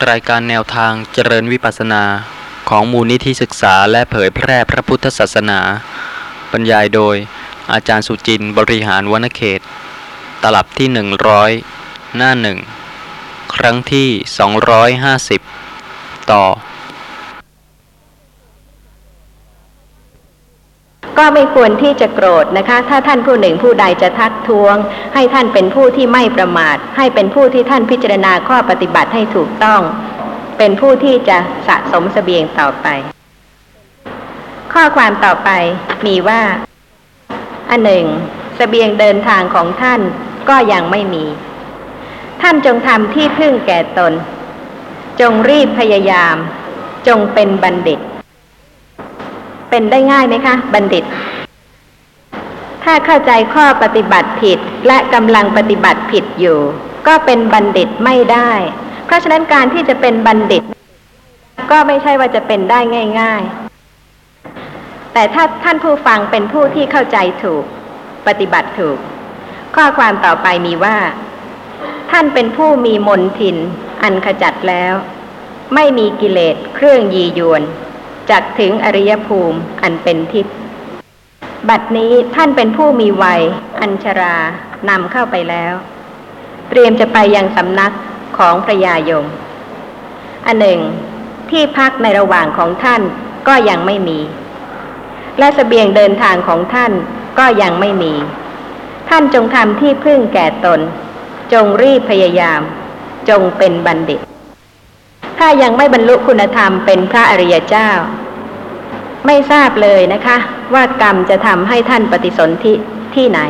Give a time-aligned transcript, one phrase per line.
[0.00, 2.04] รายการแนวทางเจริญวิปัสสนา
[2.68, 5.60] ของมูลนิธิศึกษาและเผยแพร่พระพุทธศาสนา
[6.52, 7.16] บรรยายโดย
[7.72, 9.60] อาจารย์สุจินต์บริหารวณเขต
[10.42, 10.88] ตลับที่
[11.52, 12.58] 100 หน้าหนึ่ง
[13.54, 14.08] ครั้งที่
[15.58, 16.44] 250 ต่อ
[21.18, 24.76] ก็ไม่ควรที่จะโกรธนะคะ ถ้าท่านผู้หนึ่งผู้ใดจะทักท้วง
[25.14, 29.80] ให้ท่านเป็นผู้ที่ไม่ประมาท ให้เป็นผู้ที่ท่านพิจารณาข้อปฏิบัติให้ถูกต้อง
[30.58, 31.38] เป็นผู้ที่จะ
[31.68, 32.86] สะสมสเสบียงต่อไป
[34.72, 35.50] ข้อความต่อไป
[36.06, 36.42] มีว่า
[37.70, 38.06] อันหนึ่ง
[38.58, 40.00] สเสบียงเดินทางของท่าน
[40.48, 41.24] ก็ยังไม่มี
[42.42, 44.12] ท่านจงทำที่พึ่งแก่ตน
[45.20, 46.36] จงรีบพยายาม
[47.08, 48.00] จงเป็นบัณฑิต
[49.72, 51.04] เป็นได้ง่ายไหมคะ บัณฑิต
[52.84, 56.58] ถ้าเข้าใจข้อปฏิบัติผิดและกำลังปฏิบัติผิดอยู่
[57.06, 58.50] ก็เป็นบัณฑิตไม่ได้
[59.06, 60.62] เพราะฉะนั้นการที่จะเป็นบัณฑิต
[61.70, 62.80] ก็ไม่ใช่ว่าจะเป็นได้
[63.20, 63.42] ง่าย
[64.28, 67.64] ๆ แต่ถ้าท่านผู้ฟังเป็นผู้ที่เข้าใจถูก
[68.26, 68.98] ปฏิบัติถูก
[69.76, 70.96] ข้อความต่อไปมีว่า
[72.10, 73.56] ท่านเป็นผู้มีมนทิน
[74.02, 74.94] อันขจัดแล้ว
[75.74, 77.62] ไม่มีกิเลสเครื่องยียวน
[78.30, 80.54] จักถึงอริยภูมิอันเป็นทิพย์
[81.68, 83.42] บัดนี้ท่านเป็นผู้มีวัย
[83.80, 84.36] อัญชรา
[84.88, 85.74] นำเข้าไปแล้ว
[86.68, 87.92] เตรียมจะไปยังสำนัก
[88.38, 89.26] ของพระยายม
[90.46, 90.80] อันหนึ่ง
[91.50, 93.02] ที่พักในระหว่างของท่าน
[93.48, 94.18] ก็ยังไม่มี
[95.38, 96.92] และสเสบียงเดินทางของท่าน
[97.38, 98.12] ก็ยังไม่มี
[99.08, 100.80] ท่านจงทำที่พึ่งแก่ตน
[101.52, 102.60] จงรีบพยายาม
[103.28, 104.20] จงเป็นบัณฑิต
[105.38, 107.90] ถ้ายังไม่บรรลุคุณธรรมเป็นพระอริยเจ้า
[109.26, 110.36] ไม่ทราบเลยนะคะ
[110.74, 112.74] ว่ากรรมจะทำให้ท่านปฏิสนธิ
[113.14, 113.40] ที่ไหน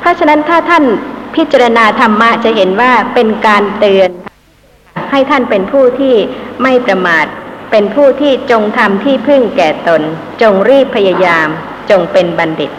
[0.00, 0.84] เพราะฉะนั้นถ้าท่าน
[1.34, 4.10] พิจารณาธรรมะจะเห็นว่าเป็นการเตือน
[5.10, 6.14] ให้ท่านเป็นผู้ที่
[6.62, 7.26] ไม่ประมาท
[7.70, 10.02] เป็นผู้ที่จงทำที่พึ่งแก่ตน
[10.42, 11.48] จงรีบพยายาม
[11.90, 12.70] จงเป็นบัณฑิต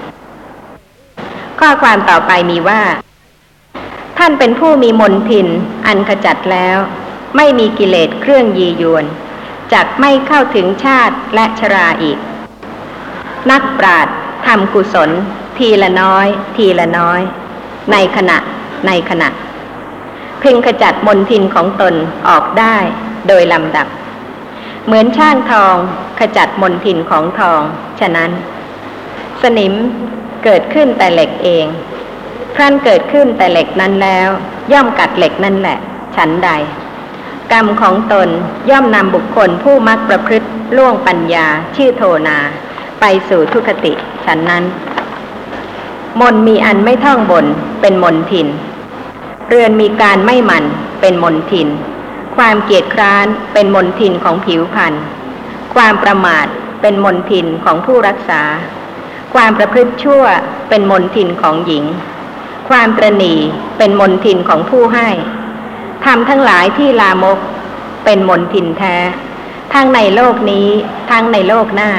[1.59, 2.81] ข้อความต่อไปมีว่า
[4.17, 5.47] ท่านเป็นผู้มีมนทิน
[5.87, 6.77] อันขจัดแล้ว
[7.35, 9.05] ไม่มีกิเลสเครื่องยียวน
[9.73, 12.17] จักไม่เข้าถึงชาติและชราอีก
[13.51, 14.07] นักปราด
[14.45, 15.09] ทำกุศล
[15.57, 17.21] ทีละน้อย ทีละน้อย
[17.91, 18.37] ในขณะ
[18.87, 19.29] ในขณะ
[20.39, 21.95] เพ่งขจัดมนทินของตน
[22.29, 22.75] ออกได้
[23.27, 23.87] โดยลำดับ
[24.85, 25.75] เหมือนช่างทอง
[26.19, 27.61] ขจัดมนทินของทอง
[27.99, 28.31] ฉะนั้น
[29.41, 29.73] สนิม
[30.43, 31.65] เกิดขึ้นแต่เหล็กเอง
[32.55, 34.29] ครั้นเกิดขึ้นแต่เหล็กนั้นแล้ว
[34.71, 35.77] ย่อมกัดเหล็กนั่นแหละ
[36.15, 36.49] ฉันใด
[37.53, 38.29] กรรมของตน
[38.69, 40.47] ย่อมนำบุคคลผู้มักประพฤติ
[40.77, 42.37] ล่วงปัญญาชื่อโทนา
[42.99, 43.93] ไปสู่ทุคติ
[44.25, 44.63] ฉันนั้น
[46.21, 47.45] มนมีอันไม่ท่องบน
[47.81, 48.47] เป็นมนทิน
[49.49, 50.63] เรือนมีการไม่หมัน
[51.01, 51.67] เป็นมนทิน
[52.37, 54.93] ความเกียจคร้านเป็นมนทินของผิวพรรณ
[55.75, 56.47] ความประมาท
[56.81, 58.41] เป็นมนทินของผู้รักษา
[59.33, 60.23] ความประพฤติชั่ว
[60.69, 61.83] เป็นมนทินของหญิง
[62.69, 63.35] ความตรณี
[63.77, 65.09] เป็นมนทินของผู้ให้
[66.05, 67.39] ทำทั้งหลายที่ลามก
[68.05, 68.95] เป็นมนทินแท้
[69.73, 70.67] ทั้งในโลกนี้
[71.09, 71.91] ทั้งในโลกหน้า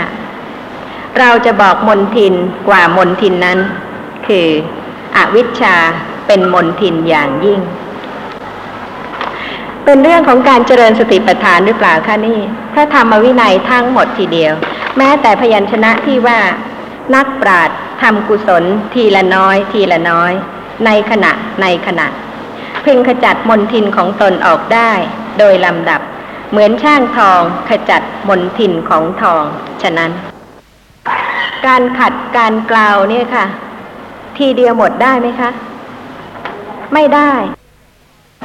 [1.19, 2.35] เราจะบอกมนทิน
[2.69, 3.59] กว่ามนทินนั้น
[4.27, 4.49] คือ
[5.17, 5.77] อวิชชา
[6.27, 7.61] เป็นมนทินอย่างยิ่ง
[9.85, 12.41] เป็นเรื่องของการเจริญสติปัฏฐานหรือเปล่าคะนี่
[12.73, 14.53] พระธรรมวินัยทั้งหมดทีเดียว
[14.99, 16.39] แม้แต่พยัญชนะที่ว่า
[17.15, 17.71] นักปราด
[18.03, 20.33] ทำกุศลทีละน้อย ทีละน้อย
[20.85, 21.33] ในขณะ
[21.63, 22.07] ในขณะ
[22.85, 24.91] พึงขจัดมนทินของตนออกได้
[25.39, 26.01] โดยลำดับ
[26.51, 29.45] เหมือนช่างทองขจัดมนทินของทอง
[29.83, 30.11] ฉะนั้น
[31.67, 33.47] การขัดการกล่าวเนี่ยค่ะ
[34.39, 35.51] ทีเดียวหมดได้ไหมคะ
[36.95, 37.33] ไม่ได้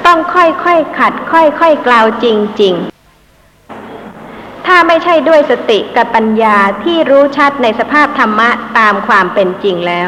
[0.06, 2.26] ต้องค่อยๆขัด ค่อยๆกล่าวจ
[2.62, 10.08] ริง ๆถ้าไม่ใช่ด้วยสติกับปัญญาที่รู้ชัดในสภาพธรรมะตามความเป็นจริงแล้ว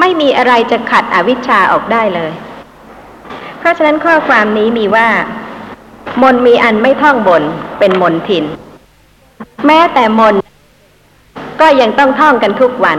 [0.00, 2.32] ไม่มีอะไรจะขัดอวิชชาออกได้เลย
[3.62, 5.08] เพราะฉะนั้นข้อความนี้มีว่า
[6.22, 7.42] มนมีอันไม่ท่องบน
[7.78, 8.44] เป็นมนทิน
[9.66, 10.34] แม้แต่มน
[11.60, 12.98] ก็ยังต้องท่องกันทุกวัน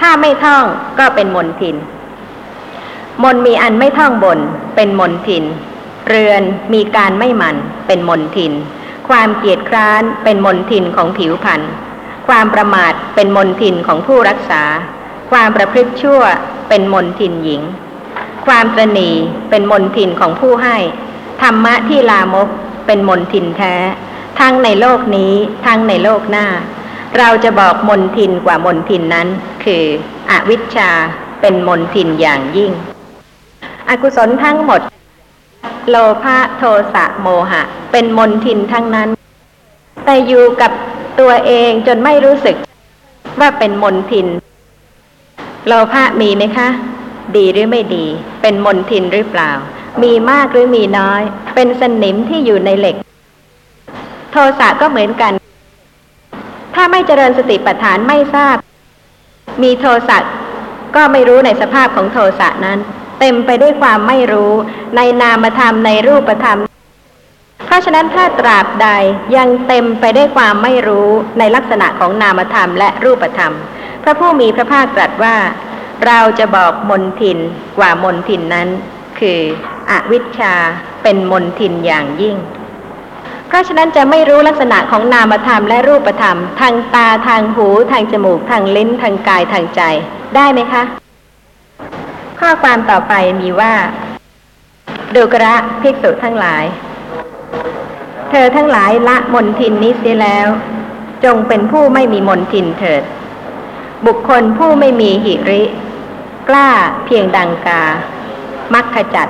[0.00, 0.64] ถ้าไม่ท่อง
[0.98, 1.76] ก็เป็นมนทิน
[3.22, 4.38] มนมีอันไม่ท่องบน
[4.76, 5.44] เป็นมนทิน
[6.08, 6.42] เรือน
[6.74, 7.56] มีการไม่หมัน
[7.86, 8.52] เป็นมนทิน
[9.08, 11.60] ความเกียจคร้านเป็นมนทินของผิวพรรณ
[12.28, 14.62] ความประมาทเป็นมนทินของผู้รักษา
[15.30, 16.20] ความประพฤติชั่ว
[16.68, 17.62] เป็นมนทินหญิง
[18.46, 19.10] ความตรณี
[19.50, 20.76] เป็นมนทินของผู้ให้
[21.42, 22.48] ธรรมะที่ลามก
[22.86, 23.74] เป็นมนทินแท้
[24.40, 25.32] ทั้งในโลกนี้
[25.66, 26.46] ทั้งในโลกหน้า
[27.18, 29.28] เราจะบอกมนทินกว่ามนทินนั้น
[29.64, 29.84] คือ
[30.30, 30.90] อวิชชา
[31.40, 32.72] เป็นมนทินอย่างยิ่ง
[33.88, 34.80] อกุศลทั้งหมด
[35.90, 39.08] โลภะโทสะโมหะ เป็นมนทินทั้งนั้น
[40.04, 40.72] แต่อยู่กับ
[41.20, 42.56] ตัวเองจนไม่รู้สึก
[43.40, 44.26] ว่าเป็นมนทิน
[45.66, 46.68] โลภะมีไหมคะ
[47.36, 48.06] ดีหรือไม่ดี
[48.42, 49.52] เป็นมนทินหรือเปล่า
[50.02, 51.22] มีมากหรือมีน้อย
[51.54, 52.96] เป็นสนิมที่อยู่ในเหล็ก
[54.32, 55.32] โทสะก็เหมือนกัน
[56.74, 58.56] ถ้าไม่เจริญสติปัฏฐานไม่ทราบ
[59.62, 60.18] มีโทสะ
[60.96, 62.78] ก็ไม่รู้ในสภาพของโทสะนั้น
[63.20, 64.52] เต็มไปด้วยความไม่รู้
[64.96, 66.58] ในนามธรรมในรูปธรรม
[67.66, 68.88] เพราะฉะนั้นถ้าตราบใด
[69.36, 71.08] ยังเต็มไปด้วยความไม่รู้
[71.38, 73.52] ในลักษณะของนามธรรมและรูปธรรม
[74.02, 75.36] พระผู้มีพระภาคตรัสว่า
[76.06, 77.38] เราจะบอกมนทิน
[77.78, 78.68] กว่ามนทินนั้น
[79.18, 79.40] คือ
[79.90, 80.54] อวิชชา
[81.02, 82.36] เป็นมนทินอย่างยิ่ง
[83.48, 89.82] เพราะฉะนั้นจะไม่รู้ลักษณะของนามธรรมและรูปธรรม ทางตาทางหูทางจมูกทางลิ้นทางกายทางใจ
[90.36, 90.82] ได้ไหมคะ
[92.40, 93.72] ข้อความต่อไปมีว่า
[95.14, 96.64] ดูกระภิกษุทั้งหลาย
[98.30, 100.48] เธอทั้งหลายละมนทินนี้เสียแล้ว
[101.24, 103.02] จงเป็นผู้ไม่มีมนทินเถิด
[104.06, 105.62] บุคคลผู้ไม่มีหิริ
[106.48, 106.68] กล้า
[107.04, 107.82] เพียงดังกา
[108.74, 109.28] มักขจัด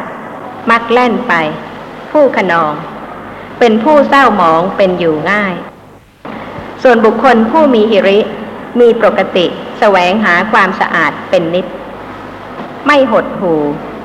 [0.70, 1.34] มักแล่นไป
[2.10, 2.72] ผู้ขนอง
[3.58, 5.54] เป็นผู้เศร้าหมองเป็นอยู่ง่าย
[6.82, 8.18] ส่วนบุคคลผู้มีหิริ
[8.80, 9.46] มีปกติ
[9.78, 11.66] แสวงหาความสะอาดเป็นนิด
[12.86, 13.54] ไม่หดหู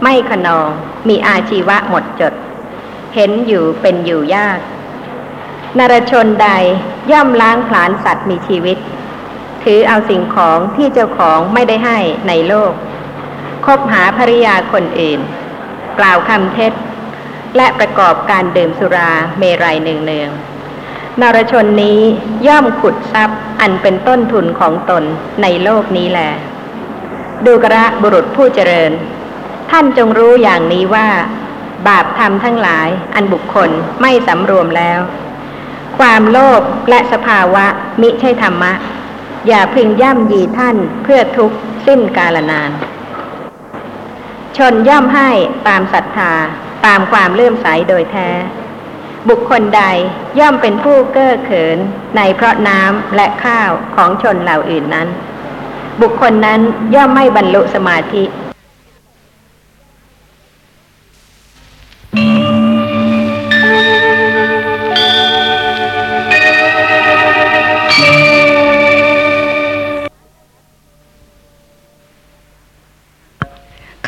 [0.04, 0.70] ไม่ขนอง
[1.08, 2.34] มีอาชีวะหมดจด
[3.16, 4.60] เห็นอยู่เป็นอยู่ยาก
[5.78, 6.48] นรชนใด
[7.12, 8.78] ย่อมล้างผลาญสัตว์มีชีวิต
[9.64, 12.74] ถือเอาสิ่งของที่เจ้าของไม่ได้ให้ในโลก
[13.66, 15.20] คบหาภริยาคนอื่น
[16.00, 16.74] กล่าวคำเท็จ
[17.58, 22.00] และประกอบการดื่มสุราเมรัยเนืองๆนรชนนี้
[22.48, 25.04] ย่อมขุดทรัพย์อันเป็นต้นทุนของตน
[25.42, 26.32] ในโลกนี้แหละ
[27.46, 28.92] ดูกระบุรุษผู้เจริญ
[29.72, 31.08] ท่านจงรู้อย่างนี้ว่า
[31.88, 33.70] บาปธรรมทั้งหลายอันบุคคล
[34.02, 35.00] ไม่สำรวมแล้ว
[36.00, 37.66] ความโลภและสภาวะ
[38.02, 38.74] มิใช่ธรรมะ
[39.48, 41.58] อย่าพึงย่ำยีท่านเพื่อทุกข์
[41.88, 42.72] สิ้นกาลนาน
[44.58, 45.30] ชนย่อมให้
[45.68, 46.34] ตามศรัทธา
[46.86, 48.30] ตามความเลื่อมใสโดยแท้
[49.30, 49.84] บุคคลใด
[50.40, 51.78] ย่อมเป็นผู้เก้อเขิน
[52.16, 55.08] ในเพราะน้ำและข้าวของชนเหล่าอื่นนั้น
[56.02, 56.60] บุคคลนั้น
[56.96, 58.24] ย่อมไม่บรรลุสมาธิ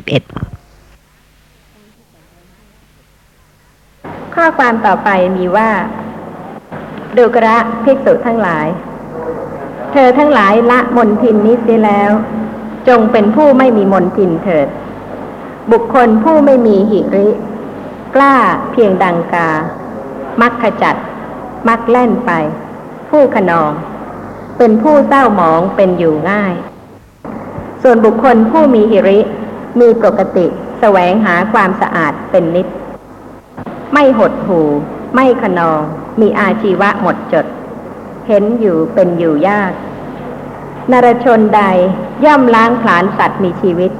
[4.35, 5.69] ข้อความต่อไปมีว่า
[7.17, 8.67] ดูกระภิกษุทั้งหลาย
[9.91, 12.11] เธอทั้งหลายละมนทินนี้เสียแล้ว
[12.88, 14.67] จงเป็นผู้ไม่มีมนทินเถิด
[15.71, 17.29] บุคคลผู้ไม่มีหิริ
[18.15, 18.35] กล้า
[18.71, 19.49] เพียงดังกา
[20.41, 20.95] มักขจัด
[21.67, 22.31] มักแล่นไป
[23.09, 23.71] ผู้ขนอง
[24.57, 26.53] เป็นผู้เศร้าหมองเป็นอยู่ง่าย
[27.81, 29.19] ส่วนบุคคลผู้มีหิริ
[29.80, 30.45] มีปกติ
[30.80, 32.68] แสวงหาความสะอาดเป็นนิด
[33.94, 34.62] ไม่หดหู
[35.16, 35.81] ไม่ขนอง
[36.22, 37.45] มีอาชีวะหมดจด
[38.28, 39.74] เห็นอยู่เป็นอยู่ยาก
[40.92, 41.61] นรชนใด
[42.26, 43.92] ย่อมล้างผลาญสัตว์มีชีวิต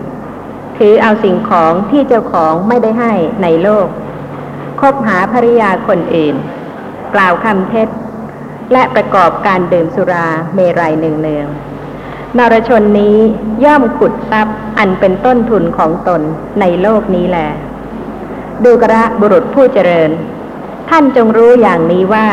[0.78, 3.88] ถือเอาสิ่งของที่เจ้าของไม่ได้ให้ในโลก
[4.80, 6.36] คบหาภริยาคนอื่น
[7.16, 7.88] กล่าวคำเท็จ
[8.74, 11.48] และประกอบการดื่มสุราเมรัยเนือง
[12.38, 13.18] นรชนนี้
[13.64, 16.22] ย่อมขุดทรัพย์อันเป็นต้นทุนของตน
[16.60, 17.50] ในโลกนี้แหละ
[18.64, 20.12] ดูกระบุรุษผู้เจริญ
[20.90, 22.28] ท่านจงรู้อย่างนี้ว่า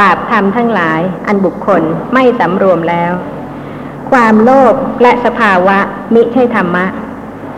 [0.00, 1.82] บาปธรรมทั้งหลายอันบุคคล
[2.14, 3.12] ไม่สำรวมแล้ว
[4.10, 5.78] ความโลภและสภาวะ
[6.14, 6.86] มิใช่ธรรมะ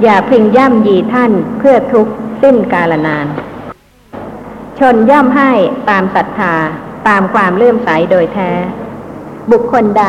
[0.03, 3.27] อย่าพึงย่ำยีท่านเพื่อทุกข์สิ้นกาลนาน
[4.79, 5.51] ชนย่อมให้
[5.91, 6.55] ตามศรัทธา
[7.09, 8.51] ตามความเลื่อมใสโดยแท้
[9.53, 10.07] บุคคลใด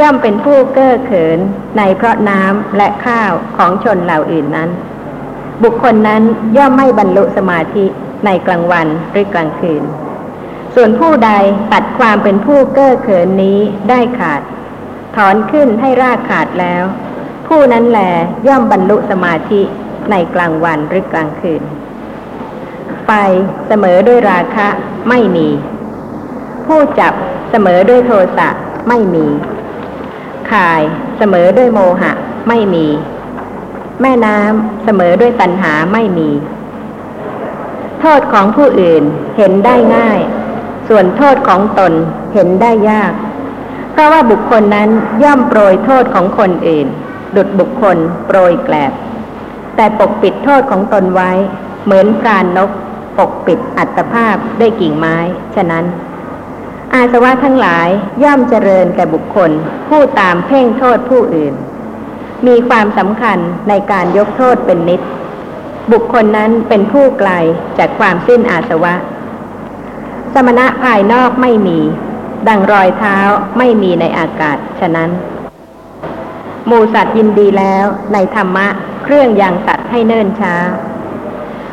[0.00, 1.38] ย่อมเป็นผู้เก้อเขิน
[1.76, 4.70] ในเพราะน้ำและข้าวของชนเหล่าอื่นนั้น
[5.62, 6.22] บุคคลนั้น
[6.56, 7.86] ย่อมไม่บรรลุสมาธิ
[8.24, 9.82] ในกลางวันหรือกลางคืน
[10.74, 11.30] ส่วนผู้ใด
[11.72, 14.40] ตัดความเป็นผู้เก้อเขินนี้ได้ขาด
[15.16, 16.84] ถอนขึ้นให้รากขาดแล้ว
[17.46, 18.00] ผู้นั้นแล
[18.46, 19.60] ย่อมบรรลุสมาธิ
[20.10, 21.62] ในกลางวันหรือกลางคืน
[23.04, 23.10] ไฟ
[23.66, 24.68] เสมอด้วยราคะ
[25.08, 25.48] ไม่มี
[26.66, 27.12] ผู้จับ
[27.50, 28.48] เสมอด้วยโทสะ
[28.88, 29.26] ไม่มี
[30.52, 30.82] ข่าย
[31.18, 32.12] เสมอด้วยโมหะ
[32.48, 32.86] ไม่มี
[34.02, 36.30] แม่น้ำเสมอด้วยตัณหาไม่มี
[38.00, 39.04] โทษของผู้อื่น
[39.36, 40.20] เห็นได้ง่าย
[40.88, 41.92] ส่วนโทษของตน
[42.34, 43.12] เห็นได้ยาก
[43.92, 44.90] เพราะว่าบุคคลนั้น
[45.22, 46.86] ย่อมโปรยโทษของคนอื่น
[47.36, 48.92] ดุดบุคคลโปรยแกลบ
[49.76, 51.30] แต่ปกปิดโทษของตนไว้
[51.84, 52.70] เหมือนพรานนก
[53.18, 55.16] ปกปิดอัตภาพด้วยกิ่งไม้
[55.54, 55.84] ฉะนั้น
[56.94, 57.88] อาสวะทั้งหลาย
[58.22, 59.50] ย่อมเจริญแก่บุคคล
[59.88, 61.54] ผู้ตามเพ่งโทษผู้อื่น
[62.46, 65.00] มีความสำคัญในการยกโทษเป็นนิด
[65.92, 67.30] บุคคลนั้นเป็นผู้ไกล
[67.78, 68.94] จากความสิ้นอาสวะ
[70.32, 71.78] สมณะภายนอกไม่มี
[72.48, 73.18] ดังรอยเท้า
[73.58, 75.10] ไม่มีในอากาศฉะนั้น
[76.66, 78.66] หมูสัตว์ยินดีแล้วในธรรมะ
[79.04, 80.54] เครื่องยังสัตว์ให้เนิ่นช้า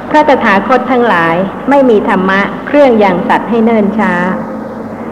[0.09, 1.35] พระตถาคตทั้งหลาย
[1.69, 4.13] ไม่มีธรรมะเครื่องยังสัตว์ให้เนิ่นช้า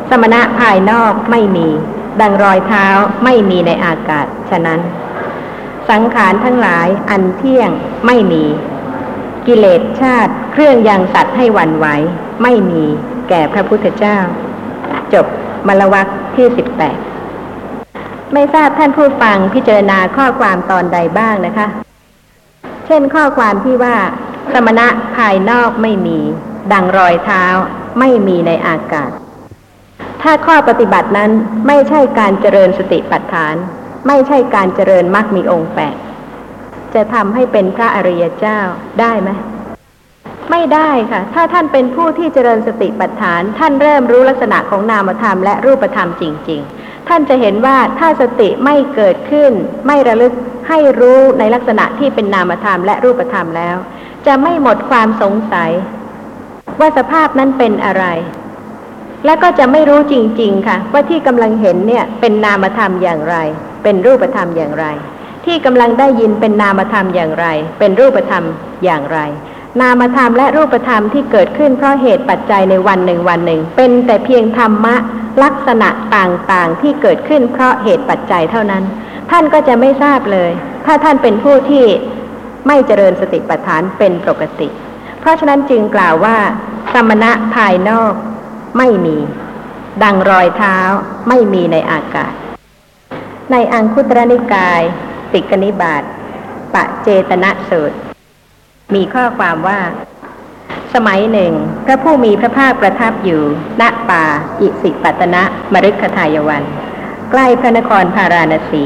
[0.10, 1.68] สมณะภายนอกไม่มี
[2.22, 2.88] ดังรอยเท้า
[3.24, 4.80] ไม่มีในอากาศ ฉะนั้น
[5.90, 7.70] สังขารทั้งหลายอันเที่ยง
[8.06, 8.44] ไม่มี
[9.48, 11.86] กิเลสชาติเครื่องยังสัตให้หวันไหว
[12.44, 12.84] ไม่มี
[13.30, 14.18] แก่พระพุทธเจ้า
[15.14, 15.26] จบ
[15.68, 16.98] มลวักที่สิบแปด
[18.34, 21.68] ไม่ทราบท่านผู้ฟังพิจารณาข้อความตอนใดบ้างนะคะ
[22.86, 23.96] เช่นข้อความที่ว่า
[24.54, 24.88] สมณะ
[25.18, 26.20] ภายนอกไม่มี
[26.74, 27.44] ดังรอยเท้า
[28.00, 29.12] ไม่มีในอากาศ
[30.22, 31.32] ถ้าข้อปฏิบัตินั้น
[31.68, 33.56] ไม่ใช่การเจริญสติปัฏฐาน
[34.08, 35.96] ไม่ใช่การเจริญมรรคมีองค์แปด
[36.94, 38.60] จะทำให้เป็นพระอริยเจ้า
[39.00, 39.30] ได้ไหม
[40.52, 49.52] ไม่ได้ค่ะ ถ้าท่านเป็นผู้ที่เจริญสติปัฏฐาน ท่านเริ่มรู้ลักษณะของนามธรรมและรูปธรรมจริง ๆ ท่านจะเห็นว่าถ้าสติไม่เกิดขึ้น
[49.88, 50.34] ไม่ระลึก
[50.68, 53.78] ให้รู้ในลักษณะที่เป็นนามธรรมและรูปธรรมแล้ว
[54.28, 55.72] จะไม่หมดความสงสัย
[56.80, 58.06] ว่าสภาพนั้นเป็นอะไร
[59.26, 63.36] และก็จะไม่รู้จริง ๆ ค่ะ ว่าที่กำลังเห็นเนี่ยเป็นนามธรรมอย่างไร
[63.84, 64.86] เป็นรูปธรรมอย่างไร
[65.46, 67.48] ที่กำลังได้ยินเป็นนามธรรมอย่างไร
[67.80, 68.44] เป็นรูปธรรม
[68.86, 69.20] อย่างไร
[69.82, 74.96] นามธรรมและรูปธรรมที่เกิดขึ้นเพราะเหตุปัจจัยในวันหนึ่งวันหนึ่ง เป็นแต่เพียงธรรมะ
[75.44, 78.84] ลักษณะต่างๆ ที่เกิดขึ้นเพราะเหตุปัจจัยเท่านั้น
[79.32, 80.52] ท่านก็จะไม่ทราบเลย
[80.86, 81.86] ถ้าท่านเป็นผู้ที่
[82.68, 84.68] ไม่เจริญสติปัฏฐานเป็นปกติ
[85.20, 86.38] เพราะฉะนั้นจึงกล่าวว่า
[86.94, 88.14] สมณะภายนอก
[88.78, 89.18] ไม่มี
[90.04, 90.78] ดังรอยเท้า
[91.28, 92.34] ไม่มีในอากาศ
[93.52, 94.82] ในอังคุตรนิกาย
[95.34, 96.04] ติกนิบาต
[96.74, 97.98] ปะเจตนะสูตร
[98.96, 99.80] มีข้อความว่า
[100.94, 101.54] สมัยหนึ่ง
[101.86, 103.42] พระผู้มีพระภาคประทับอยู่
[103.82, 104.24] ณป่า
[104.62, 106.64] อิสิปตนะมฤคทายวัน
[107.32, 108.84] ใกล้พระนครพาราณสี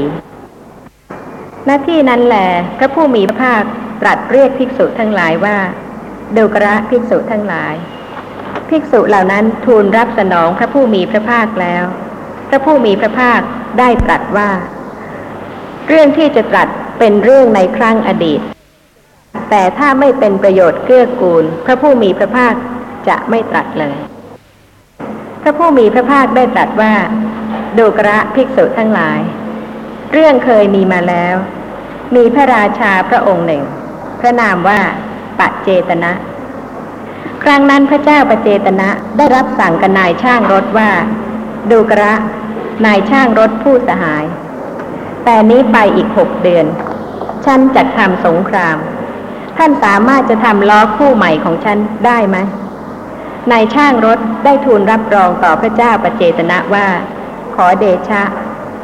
[1.64, 2.36] หน้าที่นั้นแหล
[2.78, 3.62] พระผู้มีพระภาค
[4.00, 5.56] ตรัสเรียกภิกษุทั้งหลายว่า
[6.36, 7.74] ดูกระภิกษุทั้งหลาย
[8.68, 11.84] ภิกษุเหล่านั้นทูลรับสนองพระผู้มีพระภาคแล้ว
[12.48, 13.40] พระผู้มีพระภาค
[13.78, 14.50] ได้ตรัสว่า
[15.88, 16.68] เรื่องที่จะตรัส
[16.98, 18.40] เป็นเรื่องในครั้งอดีต
[19.50, 22.54] แต่ถ้าไม่เป็นประโยชน์เกื้อกูล พระผู้มีพระภาค
[23.08, 23.96] จะไม่ตรัสเลย
[25.42, 26.94] พระผู้มีพระภาคได้ตรัสว่า
[27.78, 29.20] ดูกระภิกษุทั้งหลาย
[30.12, 31.36] เรื่องเคยมีมาแล้ว
[32.16, 33.62] มีพระราชาพระองค์หนึ่ง
[34.20, 34.80] พระนามว่า
[35.38, 36.12] ปะเจตนะ
[37.44, 40.90] ครั้งนั้นพระเจ้าประเจตนะได้รับสั่งกับนายช่างรถว่า
[41.70, 42.14] ดูกระ
[42.86, 44.24] นายช่างรถผู้สหาย
[45.24, 46.66] แต่นี้ไปอีกหกเดือน
[47.44, 48.76] ฉันจะทำสงคราม
[49.58, 52.36] ท่านสามารถจะทำล้อคู่ใหม่ของฉันได้ไหม
[53.52, 56.86] นายช่างรถได้ทูลรับรองต่อพระเจ้าประเจตนะว่า
[57.54, 58.22] ขอเดชะ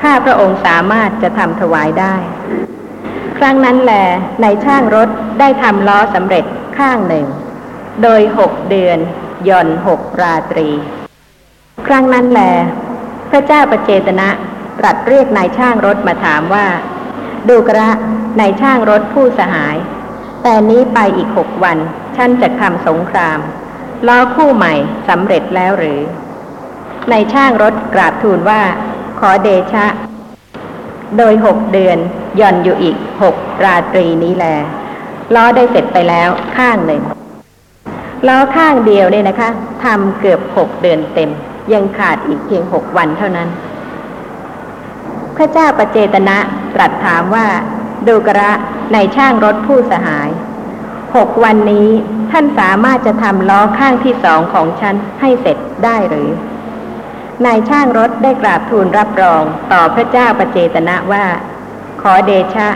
[0.02, 2.14] ข้าพระองค์สามารถจะทำถวายได้
[3.38, 3.92] ครั้งนั้นแหล
[4.42, 5.08] นายช่างรถ
[5.40, 6.44] ได้ทำล้อสำเร็จ
[6.78, 7.26] ข้างหนึ่ง
[8.02, 8.98] โดยหกเดือน
[9.48, 10.68] ย่อนหกราตรี
[11.86, 12.40] ครั้งนั้นแหล
[13.30, 14.28] พระเจ้าประเจตนะ
[14.78, 16.66] ตรัสเรียกนายช่างรถมาถามว่า
[17.48, 17.90] ดูกระ
[18.40, 19.76] นายช่างรถผู้สหาย
[20.42, 21.78] แต่นี้ไปอีกหกวัน
[22.16, 23.38] ฉันจะทำสงคราม
[24.06, 24.74] ล้อคู่ใหม่
[25.08, 26.00] สำเร็จแล้วหรือ
[27.12, 28.62] นายช่างรถกราบทูลว่า
[29.20, 29.86] ขอเดชะ
[31.16, 31.98] โดยหกเดือน
[32.40, 34.46] ย่อนอยู่อีกหกราตรีนี้แล
[35.34, 37.02] ล้อได้เสร็จไปแล้วข้างหนึ่ง
[38.28, 39.50] ล้อข้างเดียวเนี่ยนะคะ
[39.84, 41.30] ทำเกือบหกเดือนเต็ม
[41.72, 43.48] ยังขาดอีกเพียงหกวันเท่านั้น
[45.36, 46.36] พระเจ้าประเจตนะ
[46.74, 47.46] ตรัสถามว่า
[48.08, 48.52] ดูกระ
[48.92, 50.30] ในช่างรถผู้สหาย
[51.16, 51.88] หกวันนี้
[52.30, 56.30] ท่านสามารถจะทำล้อข้างที่สองของฉันให้เสร็จได้หรือ
[57.44, 61.24] นายช่างรถได้กราบทูลรับรองต่อพระเจ้าประเจตนะว่า
[62.02, 62.68] ขอเดชะ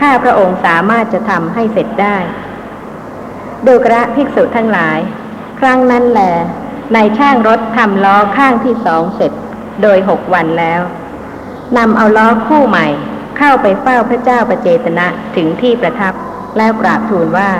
[0.00, 2.16] ข้าพระองค์สามารถจะทำให้เสร็จได้
[3.66, 4.98] ดูกระภิกษุทั้งหลาย
[5.60, 6.20] ครั้งนั้นแหล
[6.94, 9.32] นายช่างรถทำล้อข้างที่สองเสร็จ
[9.82, 10.80] โดยหกวันแล้ว
[11.76, 12.86] นำเอาล้อคู่ใหม่
[13.38, 15.06] เข้าไปเฝ้าพระเจ้าประเจตนะ
[15.36, 16.14] ถึงที่ประทับ
[16.56, 17.50] แล้วกราบทูลว่า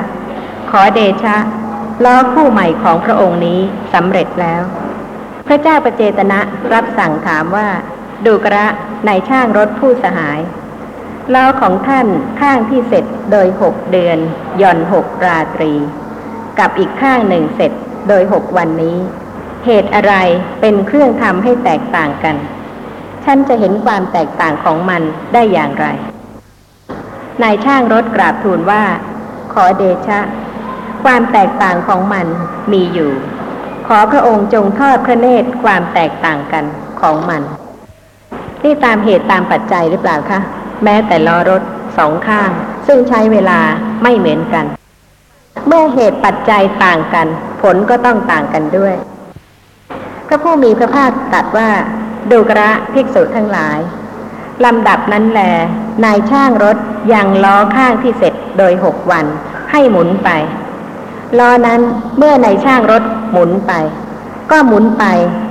[0.71, 1.37] ขอเดชะ
[2.05, 3.61] ล้อคู่ใหม่ของพระองค์นี้
[3.95, 4.63] สำเร็จแล้ว
[5.47, 6.39] พระเจ้าประเจตนะ
[6.73, 7.69] รับสั่งถามว่า
[8.27, 8.67] ดูกระ
[9.09, 10.39] นายช่างรถผู้สหาย
[11.35, 12.07] ล้อของท่าน
[12.41, 14.19] ข้างที่เสร็จโดยหกเดือน
[14.61, 15.73] ย่อนหกราตรี
[16.59, 17.73] กับอีกข้างหนึ่งเสร็จ
[18.09, 18.97] โดยหกวันนี้
[19.67, 20.15] เหตุอะไร
[20.61, 22.37] เป็นเครื่องทำให้แตกต่างกัน
[23.25, 25.03] ฉันจะเห็นความแตกต่างของมัน
[25.33, 25.87] ได้อย่างไร
[27.43, 28.83] นายช่างรถกราบทูลว่า
[29.53, 30.21] ขอเดชะ
[31.05, 32.27] ความแตกต่างของมัน
[32.73, 33.11] มีอยู่
[33.87, 36.65] ขอพระองค์จงทอดพระเนตรความแตกต่างกัน
[37.01, 37.43] ของมัน
[38.63, 40.41] นี่ตามเหตุตามปัจจัยหรือเปล่าคะ
[40.85, 41.63] แม้แต่ล้อรถ
[41.99, 42.51] สองข้าง
[42.87, 43.61] ซึ่งใช้เวลา
[44.03, 44.65] ไม่เหมือนกัน
[45.67, 47.27] เมื่อเหตุปัจจัยต่างกัน
[47.63, 48.95] ผลก็ต้องต่างกันด้วย
[50.27, 51.71] พระผู้มีพระภาคตรัสว่า
[52.31, 53.79] ดูกระภิกษุทั้งหลาย
[54.65, 55.41] ลำดับนั้นแล
[56.05, 56.77] นายช่างรถ
[57.13, 59.27] ยังล้อข้างที่เสร็จโดยหกวัน
[59.71, 60.31] ให้หมุนไป
[61.39, 61.81] ล้อนั้น
[62.19, 63.03] เมื่อนายช่างรถ
[63.33, 63.73] หมุนไป
[64.51, 65.05] ก็หมุนไป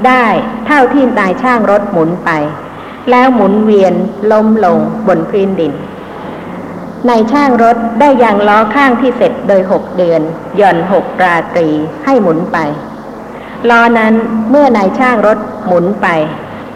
[0.07, 0.25] ได้
[0.67, 2.29] เท่าที่นายช่างรถหมุนไป
[3.11, 3.93] แล้วหมุนเวียน
[4.31, 5.73] ล้มลงบนพื้นดิน
[7.09, 10.21] นายช่างรถได้ยังล้อข้างที่เสร็จโดยหกเดือน
[10.57, 11.67] หย่อนหกราตรี
[12.05, 12.57] ให้หมุนไป
[13.69, 14.13] ล้อนั้น
[14.49, 16.07] เมื่อนายช่างรถหมุนไป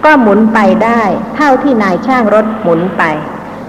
[0.05, 1.01] ก็หมุนไปได้
[1.36, 3.03] เท่าที่นายช่างรถหมุนไป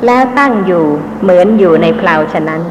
[0.07, 0.85] แล้วตั้งอยู่
[1.23, 2.62] เหมือนอยู่ในเพลาฉะนั้น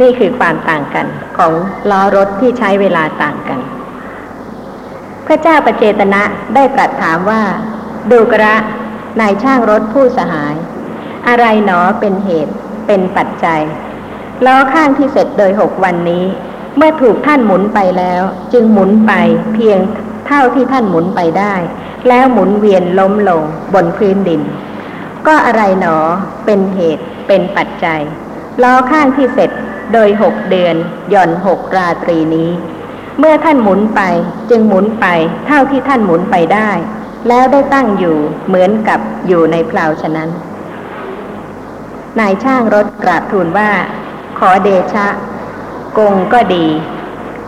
[0.00, 1.06] นี่คือความต่างกัน
[1.36, 1.52] ของ
[1.90, 3.60] ล้อรถที่ใช้เวลาต่างกัน
[5.26, 6.22] พระเจ้าประเจตนะ
[6.54, 7.42] ได้ตรัสถามว่า
[8.10, 8.54] ดูกระ
[9.20, 10.54] นายช่างรถผู้สหาย
[11.28, 12.54] อะไรหนอเป็นเหตุ
[12.86, 13.62] เป็นปัจจัย
[14.46, 16.24] ล้อข้างที่เสร็จโดยหกวันนี้
[16.76, 18.22] เมื่อถูกท่านหมุนไปแล้ว
[18.52, 19.12] จึงหมุนไป
[19.54, 19.78] เพียง
[20.26, 21.54] เท่าที่ท่านหมุนไปได้
[22.08, 23.42] แล้วหมุนเวียนล้มลง
[23.74, 24.42] บนพื้นดิน
[25.26, 25.96] ก็อะไรหนอ
[26.44, 28.00] เป็นเหตุเป็นปัจจัย
[28.62, 29.50] ล้อข้างที่เสร็จ
[29.92, 30.76] โดยหกเดือน
[31.10, 32.50] หย่อนหกราตรีนี้
[33.18, 34.00] เมื่อท่านหมุนไป
[34.50, 35.06] จึงหมุนไป
[35.46, 36.70] เท่าที่ท่านหมุนไปได้
[37.28, 38.16] แล้วได้ตั้งอยู่
[38.46, 40.30] เหมือนกับอยู่ในเพลาฉะนั้น
[42.18, 43.70] นายช่างรถกราบทูลว่า
[44.38, 45.06] ขอเดชะ
[45.98, 46.66] กงก็ดี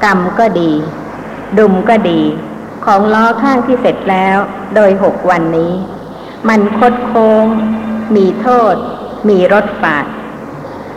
[0.04, 0.70] กรรมก็ดี
[1.58, 2.20] ดุมก็ดี
[2.84, 4.36] ของล้อข้างที่เสร็จแล้ว
[4.74, 5.72] โดยหกวันนี้
[6.48, 7.44] มันคดโค้ง
[8.16, 8.74] มีโทษ
[9.28, 10.06] มีรถฝาด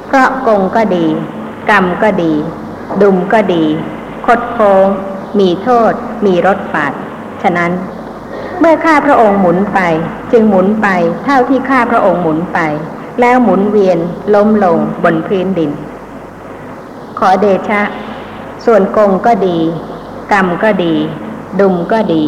[0.07, 1.05] เพราะกงก็ดี
[1.69, 2.33] กรรมก็ดี
[3.01, 3.65] ดุมก็ดี
[4.25, 4.87] คดโค้ง
[5.39, 5.93] มีโทษ
[6.25, 6.93] มีรถฝาด
[7.43, 7.71] ฉะนั้น
[8.59, 9.79] เมื่อข้าพระองค์หมุนไป
[10.31, 10.87] จึงหมุนไป
[11.25, 12.59] เท่าที่ข้าพระองค์หมุนไป
[13.21, 13.99] แล้วหมุนเวียน
[14.35, 15.71] ล้มลงบนพื้นดิน
[17.19, 17.81] ขอเดชะ
[18.65, 19.57] ส่วนกงก็ดี
[20.31, 20.93] กรรมก็ดี
[21.59, 22.25] ดุมก็ดี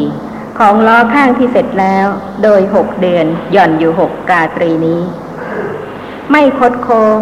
[0.58, 2.08] ของล้อข้างที่เสร็จแล้ว
[2.44, 5.02] โดยหกเดือนหย่อนอยู่หกกาตรีนี้
[6.32, 7.20] ไม่คดโค้ง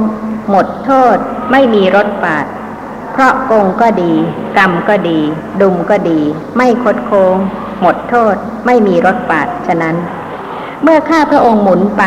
[0.49, 1.17] หมดโทษ
[1.51, 2.45] ไม่มีรถปาด
[3.11, 4.13] เพราะกงก็ดี
[4.57, 5.19] กรรมก็ดี
[5.61, 6.19] ดุมก็ดี
[6.57, 7.35] ไม่คดโค้ง
[7.81, 9.95] หมดโทษ ไม่มีรถปาดฉะนั้น
[10.83, 12.03] เมื่อข้าพระองค์หมุนไป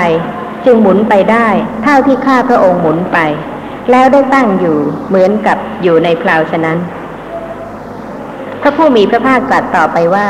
[0.67, 1.49] จึงหมุนไปได้
[1.83, 3.19] เท่าที่ข้าพระองค์หมุนไป
[3.91, 6.79] แล้วได้ตั้งอยู่เหมือนกับอยู่ในเพลาฉะนั้น
[8.61, 10.29] พระผู้มีพระภาคตรัสต่อไปว่า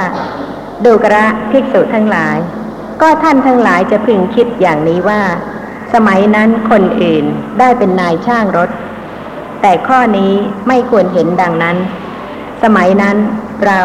[0.84, 2.36] ดูกระภิกษุทั้งหลาย
[3.00, 5.20] ก็ท่านทั้งหลายจะพึงคิดอย่างนี้ว่า
[5.94, 7.24] สมัยนั้นคนอื่น
[7.58, 8.70] ได้เป็นนายช่างรถ
[9.62, 10.32] แต่ข้อนี้
[10.68, 11.76] ไม่ควรเห็นดังนั้น
[12.62, 13.16] สมัยนั้น
[13.66, 13.80] เรา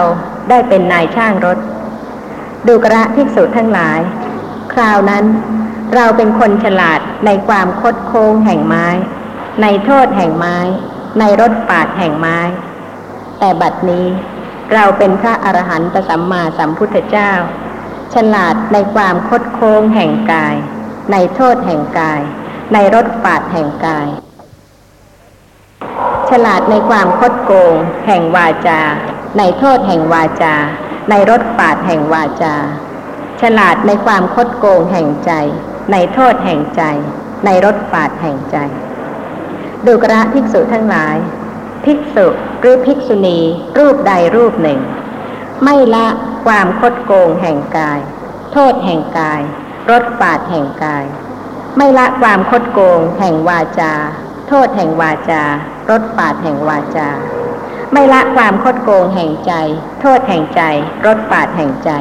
[0.50, 1.58] ได้เป็นนายช่างรถ
[2.68, 4.00] ดูกระภิกษุทั้งหลาย
[4.74, 5.26] คราวนั้น
[5.96, 8.88] เราเป็นคนฉลาดในความคดโค้งแห่งไม้
[9.62, 10.58] ในโทษแห่งไม้
[11.20, 12.38] ในรถปาดแห่งไม้
[13.40, 14.06] แต่บัดนี้
[14.74, 17.32] เราเป็นพระอรหันตสัมมาสัมพุทธเจ้า
[18.14, 20.56] ฉลาดในความคดโค้งแห่งกาย
[21.12, 22.22] ในโทษแห่งกาย
[22.74, 24.08] ในรถปาดแห่งกาย
[26.30, 27.76] ฉลาดในความคดโกง
[28.08, 28.82] แห่งวาจา
[29.38, 30.56] ในโทษแห่งวาจา
[31.10, 32.56] ในรถปาดแห่งวาจา
[33.42, 35.32] ฉลาดในความคดโกงแห่งใจ
[35.92, 36.84] ในโทษแห่งใจ
[37.46, 38.58] ในรถปาดแห่งใจ
[39.86, 41.16] ดูกระภิกษุทั้งหลาย
[41.86, 42.28] ภิกษุ
[42.60, 43.40] หรือภิกษุณี
[43.78, 44.80] รูปใดรูปหนึ่ง
[45.64, 46.08] ไม่ละ
[46.46, 48.00] ความคดโกงแห่งกาย
[48.52, 49.42] โทษแห่งกาย
[49.92, 51.06] รถปาดแห่งกาย
[51.78, 53.94] ไม่ละความคดโกงแห่งวาจา
[54.48, 55.44] โทษแห่งวาจา
[55.90, 57.10] รถปาดแห่งวาจา
[57.94, 59.54] ไม่ละความคดโกงแห่งใจ
[60.02, 60.62] โทษแห่งใจ
[61.06, 61.92] รถปาดแห่งใจ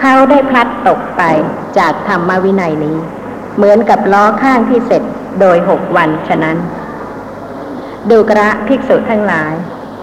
[0.00, 1.22] เขาได้พลัดตกไป
[1.78, 2.98] จากธรรมวินัยนี้
[3.56, 5.02] เหมือนกับล้อข้างที่เสร็จ
[5.40, 6.56] โดยหกวันฉะนั้น
[8.10, 9.54] ดูกระภิกษุทั้งหลาย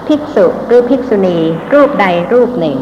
[0.07, 1.37] ภิกษุหรือภิกษุณี
[1.73, 2.77] รูปใดรูปหนึ่ง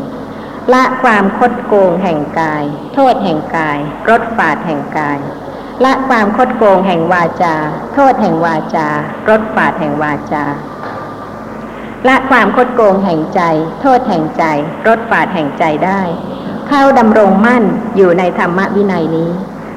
[0.73, 2.63] ละความคดโกงแห่งกาย
[2.93, 5.19] โทษแห่งกาย รถฝาดแห่งกาย
[5.85, 7.55] ละความคดโกงแห่งวาจา
[7.93, 8.87] โทษแห่งวาจา
[9.29, 10.43] รถฝาดแห่งวาจา
[12.07, 13.41] ละความคดโกงแห่งใจ
[13.81, 14.43] โทษแห่งใจ
[14.87, 16.01] รถฝาดแห่งใจได้
[16.67, 17.63] เข้าดำรงมั่น
[17.95, 19.29] อยู่ในธรรมวินัยนี้